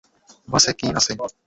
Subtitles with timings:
[0.47, 1.11] বাসে কি আছে?